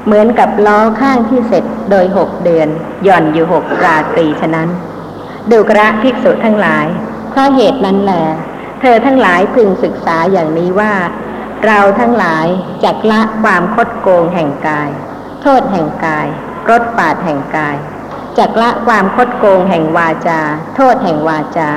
[0.05, 2.69] เหมือนกับล้อข้างที่เสร็จโดยหกเดือน
[3.05, 4.69] หย่อนอยู่หกราตรีฉะนั้น
[5.51, 6.87] ดูกระภิกษุทั้งหลาย
[7.31, 8.25] เพราะเหตุนั้นแหละ
[8.81, 10.95] เธอทั้งหลายพึงศึกษาอย่างนี้ว่า
[11.67, 12.47] เราทั้งหลาย
[12.85, 14.91] จักละความคดโกงแห่งกาย
[15.43, 16.27] โทษแห่งกาย
[16.71, 17.77] รถปาดแห่งกาย
[18.39, 20.41] จักละความคดโกงแห่งวาจา
[20.77, 21.71] โทษแห่งวาจา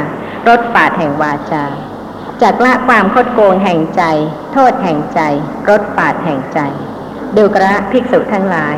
[0.48, 1.66] รถปาดแห่งวาจา
[2.42, 4.04] จักละความคดโกงแห่งใจ
[4.54, 5.20] โทษแห่งใจ
[5.70, 6.60] รถปาดแห่งใจ
[7.36, 8.76] ดูกระภิกษุทั้งหลาย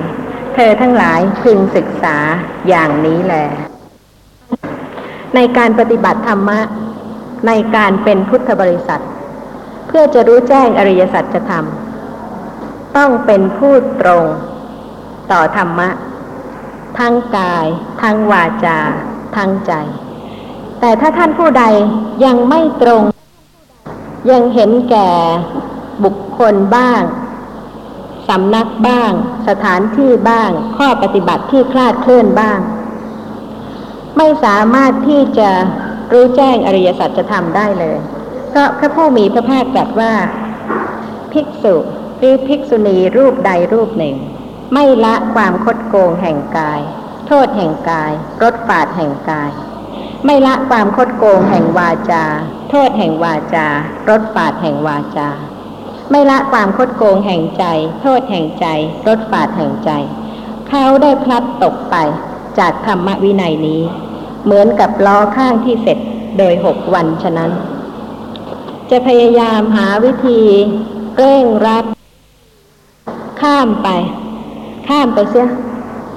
[0.55, 2.17] เธอทั้งหลายพึงศึกษา
[2.67, 3.36] อย่างนี้แล
[5.36, 6.60] ในการปฏิบัติธรรมะ
[7.47, 9.03] ในการเป็นพุทธบริษัท
[9.88, 11.65] เพื่อจะรู้แจ้งอริยสัจธรรม
[12.97, 14.25] ต้องเป็นผู้ตรง
[15.32, 15.89] ต่อธรรมะ
[16.99, 17.65] ทั้งกาย
[18.01, 18.79] ทั้งวาจา
[19.36, 19.73] ทั้งใจ
[20.80, 21.63] แต่ถ้าท่านผู้ใด
[22.26, 23.04] ยังไม่ตรง
[24.32, 25.10] ยังเห็นแก่
[26.04, 27.02] บุคคลบ้าง
[28.30, 29.12] สำนักบ้าง
[29.48, 32.60] สถานที่บ้าง ข้อปฏิบัติที่คลาดเคลื่อนบ้าง
[34.18, 35.50] ไม่สามารถที่จะ
[36.12, 37.98] รู้แจ้งอริยสัจธรรมได้เลย
[38.56, 40.13] ก็พระผู้มีพระภาคตรัสว่า
[41.34, 41.76] ภิกษุ
[42.18, 44.15] หรือภิกษุณีรูปใดรูปหนึ่ง
[44.74, 46.82] ไม่ละความคดโกงแห่งกาย
[47.28, 48.12] โทษแห่งกาย
[48.42, 49.52] รถปาดแห่งกาย
[50.25, 52.23] ไม่ละความคดโกงแห่งวาจา
[52.69, 53.67] โทษแห่งวาจา
[54.10, 55.29] รถปาดแห่งวาจา
[56.12, 57.63] ไม่ละความคดโกงแห่งใจ
[58.01, 58.65] โทษแห่งใจ
[59.08, 59.91] รถปาดแห่งใจ
[60.69, 61.95] เขาได้พลัดตกไป
[62.60, 63.82] จากธรรมวินัยนี้
[64.43, 65.97] เหมือนกับล้อข้างที่เสร็จ
[66.38, 67.51] โดยหกวันฉะนั้น
[68.89, 70.41] จะพยายามหาวิธี
[71.17, 71.86] เร่งรัด
[73.41, 73.88] ข้ามไป
[74.88, 75.47] ข้ามไปเสีย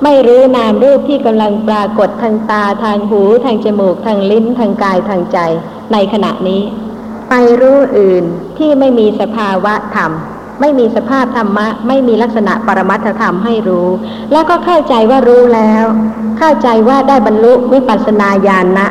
[0.04, 5.38] ไม่รู้นามรูปที่กำลังปรากฏทางตาทางหูทางจมูกทางลิ้นทางกายทางใจ
[5.92, 6.62] ในขณะนี้
[7.30, 8.24] ไปรู้อื่น
[8.58, 10.10] ที่ไม่มีสภาวะธรรม
[10.60, 13.88] ไม่มีสภาพธรรมะ ไม่มีลักษณะปรมัตถธรรมให้รู้
[14.32, 15.84] แล้วก็เข้าใจว่ารู้แล้ว
[16.38, 18.86] เข้าใจว่าได้บรรลุวิปัสสนาญาณนะ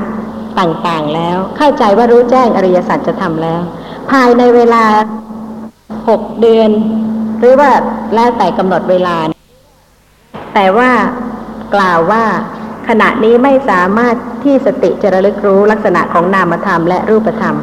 [0.59, 3.61] ต่างๆแล้ว เข้าใจว่ารู้แจ้งอริยสัจจะทำแล้ว
[4.11, 4.83] ภายในเวลา
[6.09, 6.69] หกเดือน
[7.39, 7.69] หรือว่า
[8.15, 9.15] แล้วแต่กำหนดเวลา
[10.53, 10.91] แต่ว่า
[11.75, 12.23] กล่าวว่า
[12.87, 17.55] ขณะนี้ไม่สามารถที่สติจะระลึกรู้ลักษณะของนามธรรมและรูปธรรม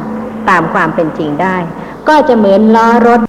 [0.49, 1.57] ตามความเป็นจริงได้
[2.09, 3.19] ก็จะเหมือนล้อรถ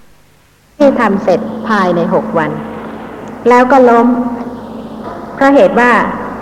[0.79, 2.51] ที่ทำเสร็จภายในหกวัน
[3.49, 4.07] แล้วก็ล้ม
[5.35, 5.93] เพราะเหตุว่า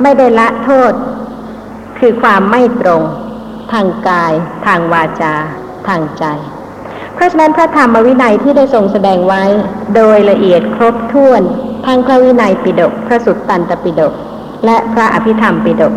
[0.02, 0.92] ไม่ได้ละโทษ
[1.98, 3.02] คือความไม่ตรง
[3.72, 4.32] ทางกาย
[4.66, 5.34] ทางวาจา
[5.88, 6.24] ทางใจ
[7.14, 9.44] เพราะฉะนั้นพระธรรมวินัยที่ได้ทรงแสดงไว้
[9.94, 11.42] โดยละเอียดครบถ้วน
[11.90, 14.12] ทั้งพระวินัยปิฎกพระสุตตันตปิฎก
[14.64, 15.92] และพระอภิธรรมปิฎก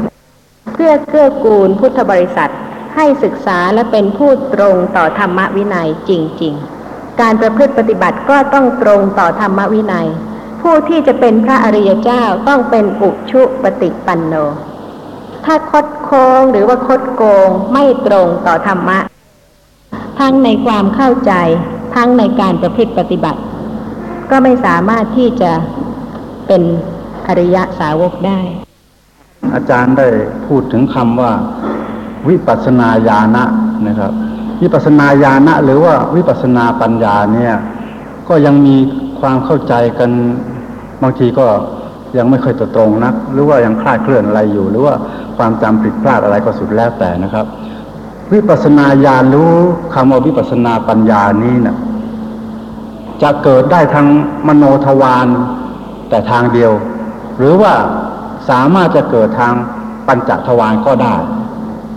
[0.73, 2.51] เพื่อเกื้อกูลพุทธบริษัท
[2.95, 6.53] ให้ศึกษาและเป็นผู้ตรงต่อธรรมวินัยจริง
[6.87, 10.07] ๆ การประพฤติปฏิบัติก็ต้องตรงต่อธรรมวินัย
[10.61, 14.33] ผู้ที่จะเป็นพระอริยเจ้าต้องเป็นอุชุปฏิปันโน
[15.45, 18.99] ถ้าคดโค้งหรือว่าคดโกงไม่ตรงต่อธรรมะ
[20.19, 21.33] ทั้งในความเข้าใจ
[21.95, 23.41] ทั้งในการประพฤติปฏิบัติ
[24.31, 25.51] ก็ไม่สามารถที่จะ
[26.47, 26.61] เป็น
[27.27, 28.39] อริยสาวกได้
[29.53, 30.07] อาจารย์ได้
[30.47, 31.31] พูดถึงคำว่า
[32.29, 33.43] วิปัสนาญาณะ
[33.87, 34.11] นะครับ
[34.61, 37.53] วิปัสนาญาณะหรือว่าวิปัสนาปัญญาเนี่ย
[38.29, 38.75] ก็ยังมี
[39.19, 40.11] ความเข้าใจกัน
[41.01, 41.47] บางทีก็
[42.17, 44.95] ยังไม่ค่อยตรงนัก หรือว่ายังคลาดเคลื่อนอะไรอยู่ หรือว่า
[45.37, 47.45] ความจำผิดพลาดอะไรก็สุดแล้วแต่นะครับ
[48.33, 49.53] วิปัสนาญาณรู้
[49.93, 51.77] คำว่าวิปัสนาปัญญานี้นะ
[53.21, 54.07] จะเกิดได้ทาง
[54.47, 55.27] มโนทวาร
[56.11, 56.71] แต่ทางเดียว
[57.37, 57.73] หรือว่า
[58.49, 59.53] สามารถจะเกิดทาง
[60.07, 61.15] ปัญจทวารก็ได้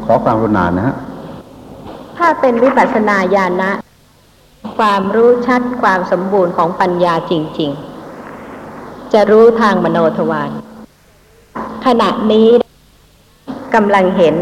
[0.04, 0.96] ขอความรุณานะฮะ
[2.18, 3.70] ถ้าเป็นวิปัสสนาญาณะ
[4.78, 7.70] ความรู้ชัดความสมบูรณ์ของปัญญาจริง
[8.42, 10.50] ๆ จะรู้ทางมโนทวาร
[11.86, 12.48] ขณะนี้
[13.74, 14.34] กำลังเห็น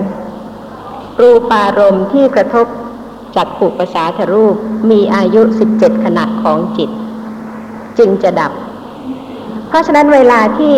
[1.21, 2.67] รูปารมณ์ที่กระทบ
[3.37, 4.57] จากผูกประสาทรูป
[4.91, 5.43] มีอายุ
[5.75, 6.91] 17ขณะของจิต
[7.99, 8.53] จึงจะดับ
[9.73, 10.75] เพราะฉะนั้นเวลาที่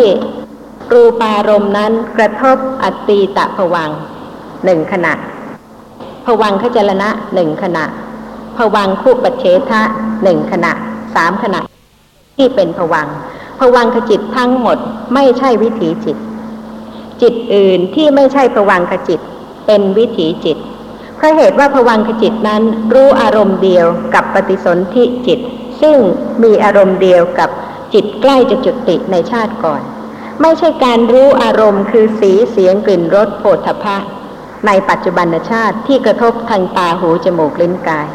[0.93, 3.89] รูปารมณ์นั้นกระทบอัตตีตะผวัง
[4.65, 5.13] หนึ่งขณะ
[6.25, 7.85] ผวังขจรณะหนึ่งขณะ
[8.57, 9.81] ผวังคู่ปัจเฉทะ
[10.23, 10.71] หนึ่งขณะ
[11.15, 11.59] สามขณะ
[12.37, 13.07] ที่เป็นผวัง
[13.59, 14.77] ผวังขจิตทั้งหมด
[15.13, 16.17] ไม่ใช่วิถีจิต
[17.21, 19.19] จิตอื่นที่ไม่ใช่ผวังขจิต
[19.65, 20.57] เป็นวิถีจิต
[21.15, 22.61] เพราะเหตุว่าผวังขจิตนั้น
[22.93, 25.39] รู้อารมณ์เดียวกับปฏิสนธิจิต
[25.81, 25.97] ซึ่ง
[26.43, 27.49] มีอารมณ์เดียวกับ
[27.95, 29.81] จิตใกล้จะจุติในชาติก่อน
[30.41, 33.97] ไม่ใช่การรู้อารมณ์คือสีเสียงกลิ่นรสโผฏฐะ
[34.65, 38.07] ในปัจจุบันชาติที่กระทบทางตาหูจมูกลิ้นกาย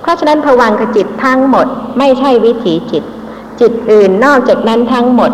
[0.00, 1.66] เพราะฉะนั้นผวังขจิตทั้งหมด
[1.98, 3.04] ไม่ใช่วิถีจิต
[3.60, 5.30] จิตอื่นนอกจากนั้นทั้งหมด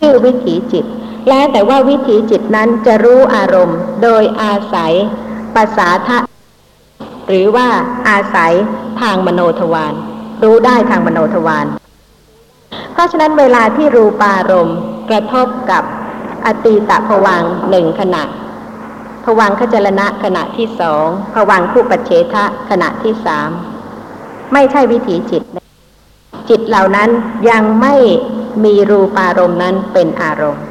[0.00, 0.84] ชื่อวิถีจิต
[1.28, 4.92] แล้วแต่ว่าวิถีจิตนั้นจะรู้อารมณ์ โดยอาศัย
[5.54, 6.18] ภาษาทะ
[7.28, 7.68] หรือว่า
[8.08, 8.52] อาศัย
[9.00, 9.94] ทางมโนทวาร
[10.42, 11.66] รู้ได้ทางมโนทวาร
[12.94, 14.78] เพราะฉะนั้นเวลาที่รูปารมณ์
[15.10, 15.82] กระทบกับ
[16.46, 18.22] อตีตภวังหนึ่งขณะ
[19.24, 23.50] ภวังคจรณะขณะที่สองภวังคู่ปัจเฉทะขณะที่สาม
[24.52, 25.42] ไม่ใช่วิถีจิต
[26.48, 27.08] จิตเหล่านั้น
[27.50, 27.94] ยังไม่
[28.64, 30.64] มีรูปารมณ์นั้นเป็นอารมณ์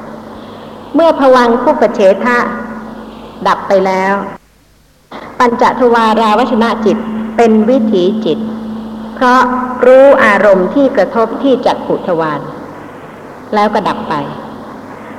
[0.94, 2.38] เมื่อภวังคู่ปัจเฉทะ
[3.48, 4.14] ดับไปแล้ว
[5.40, 6.98] ปัญจทวาราวชนะจิต
[7.38, 8.38] เป็นวิถีจิต
[9.24, 9.42] ราะ
[9.86, 12.42] รู้อารมณ์ที่กระทบที่จักขุทวาร
[13.54, 14.16] แล้วก็ดับไป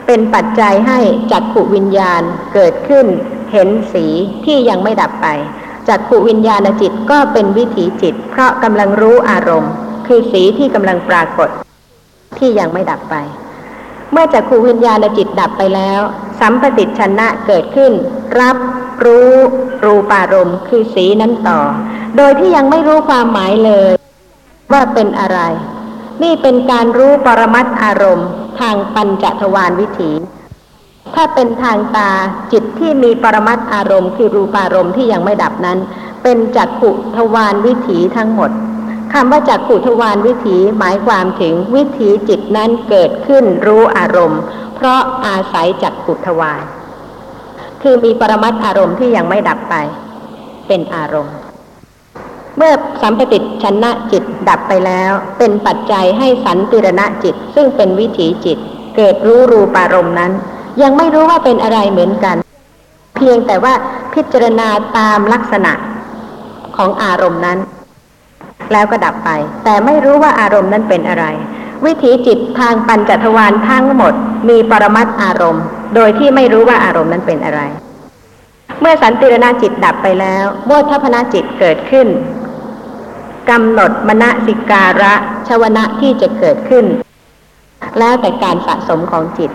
[0.06, 0.98] เป็นปัจจัยให้
[1.32, 2.22] จักขุวิญญาณ
[2.54, 3.06] เกิดขึ้น
[3.52, 4.06] เห็นสี
[4.44, 5.26] ที่ยังไม่ดับไป
[5.88, 9.72] จักขุวิญญาณจิตก็เป็นวิถีจิต เพราะกำลังรู้อารมณ์
[10.06, 11.48] คือสีที่กำลังปรากฏ
[12.38, 13.16] ที่ยังไม่ดับไป
[14.12, 16.00] เมื่อจักขูวิญญาณจิตดับไปแล้ว
[16.40, 17.92] สัมปติชนะเกิดขึ้น
[18.40, 18.56] รับ
[19.04, 19.32] รู้
[19.84, 21.60] รูปารมณ์คือสีนั้นต่อ
[22.16, 23.92] โดยที่ยังไม่รู้ความหมายเลย
[24.72, 25.40] ว่าเป็นอะไร
[26.22, 28.28] นี่เป็นการรู้ปรมัตอารมณ์
[28.60, 30.12] ทางปัญจทวารวิถี
[31.14, 32.10] ถ้าเป็นทางตา
[32.52, 35.78] จิตที่มีปรมัตอารมณ์ คือรูปารมณ์ที่ยังไม่ดับนั้น
[36.22, 38.50] เป็นจักขุทวารวิถีทั้งหมด
[39.12, 44.40] คำว่าจักขุทวารวิถีหมายความถึงวิถีจิตนั้นเกิดขึ้นรู้อารมณ์
[44.74, 46.62] เพราะอาศัยจักขุทวาร
[47.82, 49.74] คือมีปรมัตอารมณ์ที่ยังไม่ดับไป
[50.68, 51.36] เป็นอารมณ์
[52.56, 58.58] เมื่อสัมปติชนะจิตดับไปแล้ว เป็นปัจจัยให้สันติรณะจิต ซึ่งเป็นวิถีจิต
[58.96, 60.32] เกิดรู้รูปารมณ์นั้น
[60.82, 62.36] ยังไม่รู้ว่าเป็นอะไรเหมือนกัน
[63.16, 63.74] เพียงแต่ว่า
[64.14, 65.72] พิจารณาตามลักษณะ
[66.76, 67.58] ของอารมณ์นั้น
[68.72, 69.30] แล้วก็ดับไป
[69.64, 71.24] แต่ไม่รู้ว่าอารมณ์นั้นเป็นอะไร
[71.84, 74.14] วิถีจิตทางปัญจทวารทั้งหมด
[74.48, 75.64] มีปรมัตอารมณ์
[75.94, 77.60] โดยที่ไม่รู้ว่าอารมณ์นั้นเป็นอะไร
[78.80, 82.06] เมื่อสันติรณจิตดับไปแล้วโมทัพนาจิตเกิดขึ้น
[83.50, 85.14] กำหนดมณสิการะ
[85.48, 86.84] ชวนะที่จะเกิดขึ้น
[87.98, 89.50] แล้วแต่การสะสมของจิต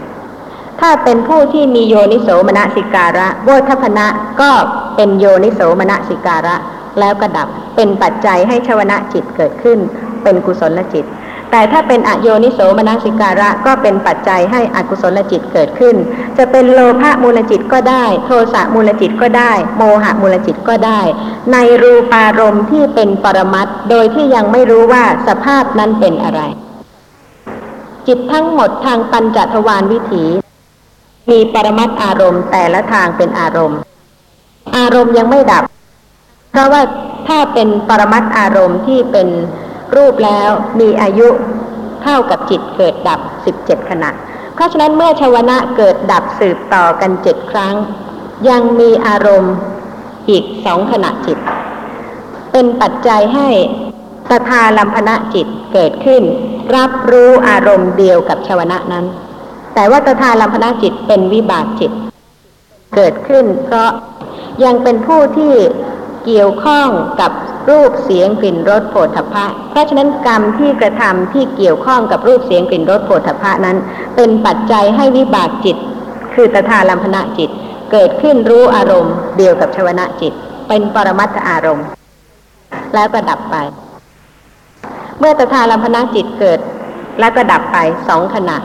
[0.80, 4.08] ถ้าเป็นผู้ที่มีโยนิโสมณสิการะโวทัพนะ
[4.42, 4.52] ก็
[4.96, 6.56] เป็นโยนิโสมณสิการะ
[7.00, 9.78] แล้วก็ดับเป็นปัจจัยให้ชวนะจิตเกิดขึ้น
[10.24, 11.06] เป็นกุศลจิต
[11.52, 15.96] แต่ถ้าเป็นอโยนิโสมนสิการะก็เป็นปัจจัยให้อกุศลจิตเกิดขึ้น
[16.38, 21.02] จะเป็นโลภะมูลจิตก็ได้ โทสะมูลจิตก็ได้ โมหะมูลจิตก็ได้
[21.54, 26.42] ในรูปารมณ์ที่เป็นปรมัตถ์โดยที่ยังไม่รู้ว่าสภาพนั้นเป็นอะไร
[28.08, 30.24] จิตทั้งหมดทางปัญจทวารวิถี
[31.32, 33.80] มีปรมัตถ์อารมณ์ แต่ละทางเป็นอารมณ์
[34.78, 35.64] อารมณ์ยังไม่ดับ
[36.52, 36.82] เพราะว่า
[37.28, 39.28] ถ้าเป็นปรมัตถ์อารมณ์ที่เป็น
[39.96, 40.50] รูปแล้ว
[40.80, 41.28] มีอายุ
[42.04, 44.10] เท่ากับจิตเกิดดับสิบเจ็ดขณะ
[44.54, 47.76] เพราะฉะนั้นเมื่อชวนะเกิดดับสืบต่อกันเจ็ดครั้ง
[48.50, 49.56] ยังมีอารมณ์
[50.30, 51.38] อีกสองขณะจิต
[52.52, 53.50] เป็นปัจจัยให้
[54.30, 56.24] ตถาลัมพนะจิตเกิดขึ้น
[56.76, 59.06] รับรู้อารมณ์เดียวกับชวนะนั้น
[59.74, 61.92] แต่ว่าตถาลัมพนะจิตเป็นวิบากจิต
[62.96, 63.92] เกิดขึ้นเพราะ
[64.64, 65.54] ยังเป็นผู้ที่
[66.26, 66.90] เกี่ยวข้อง
[67.22, 67.32] กับ
[67.70, 73.78] รูปเสียงกลิ่นรสโผฏฐัพพะ เพราะฉะนั้นกรรมที่กระทำที่เกี่ยวข้องกับรูปเสียงกลิ่นรสโผฏฐัพพะนั้น
[74.16, 75.78] เป็นปัจจัยให้วิบากจิต
[76.34, 77.50] คือตถาลัมพนะจิต
[77.92, 80.34] เกิดขึ้นรู้อารมณ์ เดียวกับชวนะจิต
[80.68, 81.86] เป็นปรมัตถอารมณ์
[82.94, 83.56] แล้วก็ดับไป
[85.20, 86.60] เมื่อตถาลัมพนะจิตเกิด
[87.20, 87.78] แล้วก็ดับไป
[88.08, 88.58] สองขณะ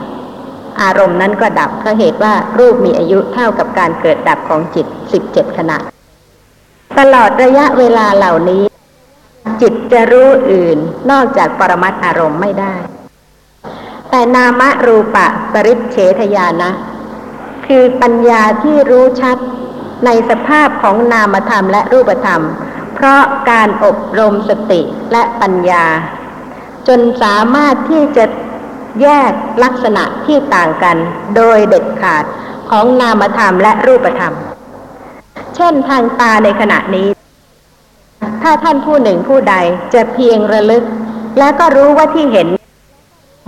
[0.81, 5.77] อารมณ์นั้นก็ดับเพราะเหตุว่ารูปมีอายุเท่ากับการเกิดดับของจิตสิบเจ็ดขณะ
[6.99, 8.63] ตลอดระยะเวลาเหล่านี้
[9.61, 10.77] จิตจะรู้อื่น
[11.11, 12.75] นอกจากปรมัตอารมณ์ไม่ได้
[14.09, 16.71] แต่นามรูปะปริเฉทญาณนะ
[17.67, 19.37] คือปัญญาที่รู้ชัด
[20.05, 22.41] ในสภาพของนามธรรมและรูปธรรม
[22.95, 24.81] เพราะการอบรมสติ
[25.11, 25.85] และปัญญา
[26.87, 28.25] จนสามารถที่จะ
[29.01, 29.31] แยก
[29.63, 30.97] ลักษณะที่ต่างกัน
[31.35, 32.23] โดยเด็ดขาด
[32.69, 34.33] ของนามธรรมและรูปธรรม
[35.55, 37.14] เช่นทางตาในขณะนี้
[38.47, 39.55] ถ้าท่านผู้หนึ่งผู้ใด
[39.93, 40.83] จะเพียงระลึก
[41.39, 42.47] และก็รู้ว่าที่เห็น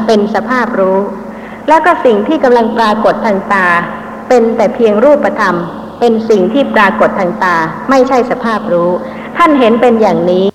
[0.08, 0.98] เป็นสภาพรู้
[1.68, 3.68] แล้วก็สิ่งที่กำลังปรากฏทางตา
[4.30, 5.56] เป็นแต่เพียงรูปธรรม
[6.00, 7.56] เป็นสิ่งที่ปรากฏทางตา
[7.90, 8.90] ไม่ใช่สภาพรู้
[9.38, 10.46] ท่านเห็นเป็นอย่างนี้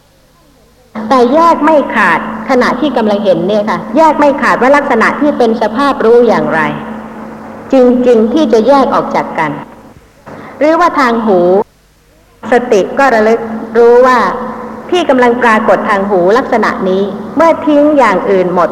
[1.08, 6.60] แต่แยกไม่ขาดขณะที่กำลังเห็นเนี่ยค่ะ แยกไม่ขาดว่าลักษณะที่เป็นสภาพรู้อย่างไร
[7.72, 9.50] จริงๆที่จะแยกออกจากกัน
[10.58, 11.40] หรือว่าทางหู
[12.52, 13.40] สติก็ระลึก
[13.78, 14.18] รู้ว่า
[14.90, 17.02] ที่กำลังปรากฏทางหูลักษณะนี้
[17.36, 18.68] เมื่อทิ้งอย่างอื่นหมด